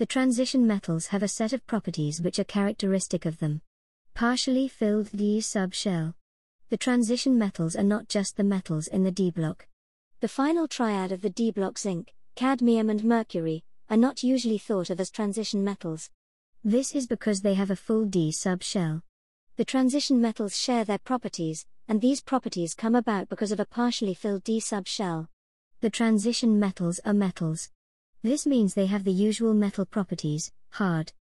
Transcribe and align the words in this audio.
The 0.00 0.06
transition 0.06 0.66
metals 0.66 1.08
have 1.08 1.22
a 1.22 1.28
set 1.28 1.52
of 1.52 1.66
properties 1.66 2.22
which 2.22 2.38
are 2.38 2.44
characteristic 2.44 3.26
of 3.26 3.38
them. 3.38 3.60
Partially 4.14 4.66
filled 4.66 5.10
D 5.14 5.40
subshell. 5.40 6.14
The 6.70 6.78
transition 6.78 7.36
metals 7.36 7.76
are 7.76 7.82
not 7.82 8.08
just 8.08 8.38
the 8.38 8.42
metals 8.42 8.86
in 8.86 9.02
the 9.02 9.10
D 9.10 9.30
block. 9.30 9.66
The 10.20 10.26
final 10.26 10.66
triad 10.66 11.12
of 11.12 11.20
the 11.20 11.28
D 11.28 11.50
block 11.50 11.76
zinc, 11.76 12.14
cadmium, 12.34 12.88
and 12.88 13.04
mercury 13.04 13.62
are 13.90 13.98
not 13.98 14.22
usually 14.22 14.56
thought 14.56 14.88
of 14.88 14.98
as 15.00 15.10
transition 15.10 15.62
metals. 15.62 16.08
This 16.64 16.94
is 16.94 17.06
because 17.06 17.42
they 17.42 17.52
have 17.52 17.70
a 17.70 17.76
full 17.76 18.06
D 18.06 18.30
subshell. 18.30 19.02
The 19.56 19.66
transition 19.66 20.18
metals 20.18 20.56
share 20.56 20.86
their 20.86 20.96
properties, 20.96 21.66
and 21.86 22.00
these 22.00 22.22
properties 22.22 22.72
come 22.72 22.94
about 22.94 23.28
because 23.28 23.52
of 23.52 23.60
a 23.60 23.66
partially 23.66 24.14
filled 24.14 24.44
D 24.44 24.60
subshell. 24.60 25.28
The 25.82 25.90
transition 25.90 26.58
metals 26.58 27.00
are 27.04 27.12
metals. 27.12 27.68
This 28.22 28.46
means 28.46 28.74
they 28.74 28.86
have 28.86 29.04
the 29.04 29.12
usual 29.12 29.54
metal 29.54 29.86
properties 29.86 30.52
hard, 30.72 31.12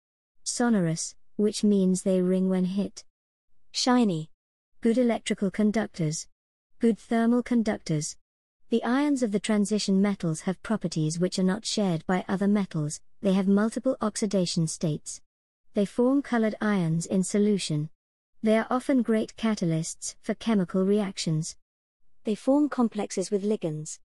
sonorous, 0.42 1.14
which 1.36 1.62
means 1.62 2.02
they 2.02 2.20
ring 2.20 2.48
when 2.48 2.64
hit, 2.64 3.04
shiny, 3.70 4.30
good 4.80 4.98
electrical 4.98 5.50
conductors, 5.50 6.26
good 6.80 6.98
thermal 6.98 7.42
conductors. 7.42 8.16
The 8.70 8.82
ions 8.82 9.22
of 9.22 9.30
the 9.30 9.38
transition 9.40 10.02
metals 10.02 10.42
have 10.42 10.62
properties 10.62 11.18
which 11.20 11.38
are 11.38 11.44
not 11.44 11.64
shared 11.64 12.04
by 12.06 12.24
other 12.28 12.48
metals, 12.48 13.00
they 13.22 13.32
have 13.32 13.46
multiple 13.48 13.96
oxidation 14.00 14.66
states. 14.66 15.20
They 15.74 15.84
form 15.84 16.20
colored 16.22 16.56
ions 16.60 17.06
in 17.06 17.22
solution. 17.22 17.90
They 18.42 18.58
are 18.58 18.66
often 18.68 19.02
great 19.02 19.36
catalysts 19.36 20.16
for 20.20 20.34
chemical 20.34 20.84
reactions. 20.84 21.56
They 22.24 22.34
form 22.34 22.68
complexes 22.68 23.30
with 23.30 23.44
ligands. 23.44 24.00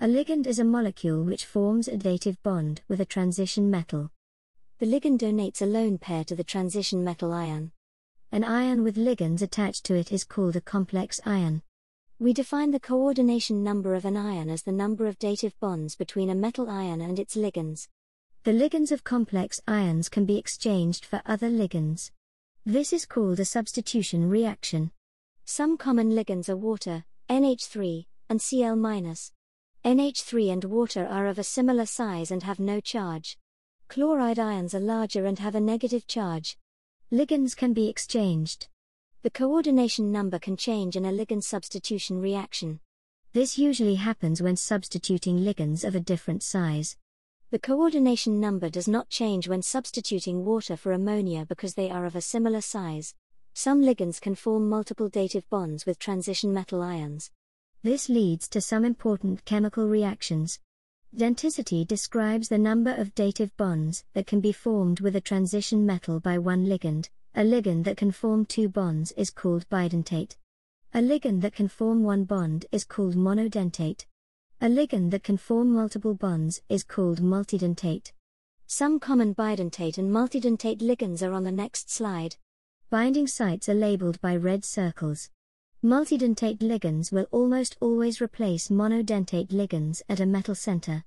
A 0.00 0.06
ligand 0.06 0.48
is 0.48 0.58
a 0.58 0.64
molecule 0.64 1.22
which 1.22 1.44
forms 1.44 1.86
a 1.86 1.96
dative 1.96 2.42
bond 2.42 2.82
with 2.88 3.00
a 3.00 3.04
transition 3.04 3.70
metal. 3.70 4.10
The 4.78 4.86
ligand 4.86 5.18
donates 5.18 5.62
a 5.62 5.66
lone 5.66 5.98
pair 5.98 6.24
to 6.24 6.34
the 6.34 6.42
transition 6.42 7.04
metal 7.04 7.32
ion. 7.32 7.70
An 8.32 8.42
ion 8.42 8.82
with 8.82 8.96
ligands 8.96 9.40
attached 9.40 9.84
to 9.84 9.94
it 9.94 10.10
is 10.10 10.24
called 10.24 10.56
a 10.56 10.60
complex 10.60 11.20
ion. 11.24 11.62
We 12.18 12.32
define 12.32 12.72
the 12.72 12.80
coordination 12.80 13.62
number 13.62 13.94
of 13.94 14.04
an 14.04 14.16
ion 14.16 14.50
as 14.50 14.64
the 14.64 14.72
number 14.72 15.06
of 15.06 15.18
dative 15.20 15.58
bonds 15.60 15.94
between 15.94 16.28
a 16.28 16.34
metal 16.34 16.68
ion 16.68 17.00
and 17.00 17.20
its 17.20 17.36
ligands. 17.36 17.86
The 18.42 18.50
ligands 18.50 18.90
of 18.90 19.04
complex 19.04 19.60
ions 19.68 20.08
can 20.08 20.26
be 20.26 20.38
exchanged 20.38 21.04
for 21.04 21.22
other 21.24 21.48
ligands. 21.48 22.10
This 22.66 22.92
is 22.92 23.06
called 23.06 23.38
a 23.38 23.44
substitution 23.44 24.28
reaction. 24.28 24.90
Some 25.44 25.76
common 25.76 26.10
ligands 26.10 26.48
are 26.48 26.56
water, 26.56 27.04
NH3, 27.30 28.06
and 28.28 28.42
Cl-. 28.42 29.33
NH3 29.84 30.50
and 30.50 30.64
water 30.64 31.06
are 31.06 31.26
of 31.26 31.38
a 31.38 31.44
similar 31.44 31.84
size 31.84 32.30
and 32.30 32.42
have 32.42 32.58
no 32.58 32.80
charge. 32.80 33.36
Chloride 33.88 34.38
ions 34.38 34.74
are 34.74 34.80
larger 34.80 35.26
and 35.26 35.38
have 35.38 35.54
a 35.54 35.60
negative 35.60 36.06
charge. 36.06 36.56
Ligands 37.12 37.54
can 37.54 37.74
be 37.74 37.90
exchanged. 37.90 38.68
The 39.20 39.28
coordination 39.28 40.10
number 40.10 40.38
can 40.38 40.56
change 40.56 40.96
in 40.96 41.04
a 41.04 41.12
ligand 41.12 41.42
substitution 41.42 42.18
reaction. 42.18 42.80
This 43.34 43.58
usually 43.58 43.96
happens 43.96 44.40
when 44.40 44.56
substituting 44.56 45.40
ligands 45.40 45.84
of 45.84 45.94
a 45.94 46.00
different 46.00 46.42
size. 46.42 46.96
The 47.50 47.58
coordination 47.58 48.40
number 48.40 48.70
does 48.70 48.88
not 48.88 49.10
change 49.10 49.48
when 49.48 49.60
substituting 49.60 50.46
water 50.46 50.78
for 50.78 50.92
ammonia 50.92 51.44
because 51.44 51.74
they 51.74 51.90
are 51.90 52.06
of 52.06 52.16
a 52.16 52.22
similar 52.22 52.62
size. 52.62 53.14
Some 53.52 53.82
ligands 53.82 54.18
can 54.18 54.34
form 54.34 54.66
multiple 54.66 55.10
dative 55.10 55.46
bonds 55.50 55.84
with 55.84 55.98
transition 55.98 56.54
metal 56.54 56.80
ions. 56.80 57.30
This 57.84 58.08
leads 58.08 58.48
to 58.48 58.62
some 58.62 58.82
important 58.82 59.44
chemical 59.44 59.86
reactions. 59.86 60.58
Denticity 61.14 61.86
describes 61.86 62.48
the 62.48 62.56
number 62.56 62.94
of 62.94 63.14
dative 63.14 63.54
bonds 63.58 64.04
that 64.14 64.26
can 64.26 64.40
be 64.40 64.52
formed 64.52 65.00
with 65.00 65.14
a 65.16 65.20
transition 65.20 65.84
metal 65.84 66.18
by 66.18 66.38
one 66.38 66.64
ligand. 66.64 67.10
A 67.34 67.42
ligand 67.42 67.84
that 67.84 67.98
can 67.98 68.10
form 68.10 68.46
two 68.46 68.70
bonds 68.70 69.12
is 69.18 69.28
called 69.28 69.68
bidentate. 69.68 70.36
A 70.94 71.00
ligand 71.00 71.42
that 71.42 71.54
can 71.54 71.68
form 71.68 72.02
one 72.02 72.24
bond 72.24 72.64
is 72.72 72.86
called 72.86 73.16
monodentate. 73.16 74.06
A 74.62 74.66
ligand 74.66 75.10
that 75.10 75.22
can 75.22 75.36
form 75.36 75.70
multiple 75.70 76.14
bonds 76.14 76.62
is 76.70 76.84
called 76.84 77.20
multidentate. 77.20 78.12
Some 78.66 78.98
common 78.98 79.34
bidentate 79.34 79.98
and 79.98 80.10
multidentate 80.10 80.80
ligands 80.80 81.22
are 81.22 81.34
on 81.34 81.44
the 81.44 81.52
next 81.52 81.90
slide. 81.90 82.36
Binding 82.88 83.26
sites 83.26 83.68
are 83.68 83.74
labeled 83.74 84.22
by 84.22 84.36
red 84.36 84.64
circles. 84.64 85.28
Multidentate 85.84 86.60
ligands 86.60 87.12
will 87.12 87.26
almost 87.30 87.76
always 87.78 88.18
replace 88.18 88.68
monodentate 88.68 89.48
ligands 89.48 90.00
at 90.08 90.18
a 90.18 90.24
metal 90.24 90.54
center. 90.54 91.04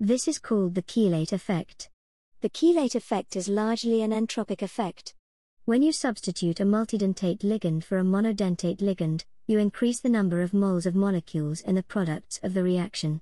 This 0.00 0.26
is 0.26 0.40
called 0.40 0.74
the 0.74 0.82
chelate 0.82 1.32
effect. 1.32 1.90
The 2.40 2.50
chelate 2.50 2.96
effect 2.96 3.36
is 3.36 3.48
largely 3.48 4.02
an 4.02 4.10
entropic 4.10 4.62
effect. 4.62 5.14
When 5.64 5.80
you 5.80 5.92
substitute 5.92 6.58
a 6.58 6.64
multidentate 6.64 7.44
ligand 7.44 7.84
for 7.84 7.98
a 7.98 8.02
monodentate 8.02 8.78
ligand, 8.78 9.24
you 9.46 9.60
increase 9.60 10.00
the 10.00 10.08
number 10.08 10.42
of 10.42 10.52
moles 10.52 10.86
of 10.86 10.96
molecules 10.96 11.60
in 11.60 11.76
the 11.76 11.84
products 11.84 12.40
of 12.42 12.52
the 12.52 12.64
reaction. 12.64 13.20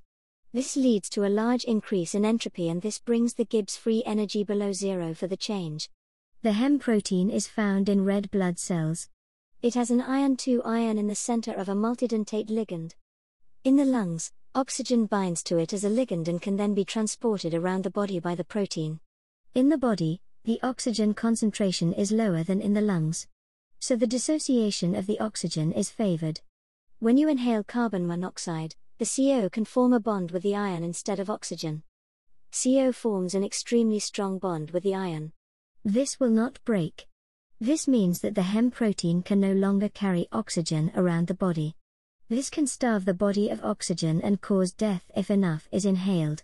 This 0.54 0.74
leads 0.74 1.10
to 1.10 1.26
a 1.26 1.28
large 1.28 1.64
increase 1.64 2.14
in 2.14 2.24
entropy 2.24 2.70
and 2.70 2.80
this 2.80 2.98
brings 2.98 3.34
the 3.34 3.44
Gibbs 3.44 3.76
free 3.76 4.02
energy 4.06 4.42
below 4.42 4.72
zero 4.72 5.12
for 5.12 5.26
the 5.26 5.36
change. 5.36 5.90
The 6.40 6.52
Heme 6.52 6.80
protein 6.80 7.28
is 7.28 7.46
found 7.46 7.90
in 7.90 8.06
red 8.06 8.30
blood 8.30 8.58
cells. 8.58 9.10
It 9.64 9.72
has 9.76 9.90
an 9.90 10.02
iron 10.02 10.36
2 10.36 10.62
ion 10.62 10.98
in 10.98 11.06
the 11.06 11.14
center 11.14 11.54
of 11.54 11.70
a 11.70 11.74
multidentate 11.74 12.50
ligand. 12.50 12.92
In 13.64 13.76
the 13.76 13.86
lungs, 13.86 14.30
oxygen 14.54 15.06
binds 15.06 15.42
to 15.44 15.56
it 15.56 15.72
as 15.72 15.84
a 15.84 15.88
ligand 15.88 16.28
and 16.28 16.42
can 16.42 16.56
then 16.56 16.74
be 16.74 16.84
transported 16.84 17.54
around 17.54 17.82
the 17.82 17.90
body 17.90 18.20
by 18.20 18.34
the 18.34 18.44
protein. 18.44 19.00
In 19.54 19.70
the 19.70 19.78
body, 19.78 20.20
the 20.44 20.60
oxygen 20.62 21.14
concentration 21.14 21.94
is 21.94 22.12
lower 22.12 22.42
than 22.42 22.60
in 22.60 22.74
the 22.74 22.82
lungs. 22.82 23.26
So 23.78 23.96
the 23.96 24.06
dissociation 24.06 24.94
of 24.94 25.06
the 25.06 25.18
oxygen 25.18 25.72
is 25.72 25.88
favored. 25.88 26.42
When 26.98 27.16
you 27.16 27.30
inhale 27.30 27.64
carbon 27.64 28.06
monoxide, 28.06 28.76
the 28.98 29.06
CO 29.06 29.48
can 29.48 29.64
form 29.64 29.94
a 29.94 29.98
bond 29.98 30.30
with 30.30 30.42
the 30.42 30.56
ion 30.56 30.84
instead 30.84 31.18
of 31.18 31.30
oxygen. 31.30 31.84
CO 32.52 32.92
forms 32.92 33.34
an 33.34 33.42
extremely 33.42 33.98
strong 33.98 34.36
bond 34.38 34.72
with 34.72 34.82
the 34.82 34.94
ion. 34.94 35.32
This 35.82 36.20
will 36.20 36.28
not 36.28 36.62
break. 36.66 37.06
This 37.60 37.86
means 37.86 38.20
that 38.20 38.34
the 38.34 38.42
heme 38.42 38.72
protein 38.72 39.22
can 39.22 39.38
no 39.38 39.52
longer 39.52 39.88
carry 39.88 40.26
oxygen 40.32 40.90
around 40.96 41.28
the 41.28 41.34
body. 41.34 41.76
This 42.28 42.50
can 42.50 42.66
starve 42.66 43.04
the 43.04 43.14
body 43.14 43.48
of 43.48 43.64
oxygen 43.64 44.20
and 44.20 44.40
cause 44.40 44.72
death 44.72 45.04
if 45.16 45.30
enough 45.30 45.68
is 45.70 45.84
inhaled. 45.84 46.42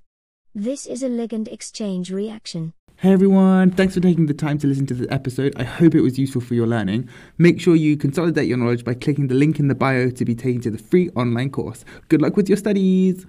This 0.54 0.86
is 0.86 1.02
a 1.02 1.08
ligand 1.08 1.48
exchange 1.48 2.12
reaction. 2.12 2.74
Hey 2.96 3.12
everyone, 3.12 3.72
thanks 3.72 3.94
for 3.94 4.00
taking 4.00 4.26
the 4.26 4.34
time 4.34 4.58
to 4.58 4.68
listen 4.68 4.86
to 4.86 4.94
this 4.94 5.08
episode. 5.10 5.52
I 5.56 5.64
hope 5.64 5.96
it 5.96 6.02
was 6.02 6.18
useful 6.18 6.42
for 6.42 6.54
your 6.54 6.68
learning. 6.68 7.08
Make 7.38 7.60
sure 7.60 7.74
you 7.74 7.96
consolidate 7.96 8.46
your 8.46 8.58
knowledge 8.58 8.84
by 8.84 8.94
clicking 8.94 9.26
the 9.26 9.34
link 9.34 9.58
in 9.58 9.66
the 9.66 9.74
bio 9.74 10.10
to 10.10 10.24
be 10.24 10.36
taken 10.36 10.60
to 10.62 10.70
the 10.70 10.78
free 10.78 11.10
online 11.16 11.50
course. 11.50 11.84
Good 12.08 12.22
luck 12.22 12.36
with 12.36 12.48
your 12.48 12.58
studies! 12.58 13.26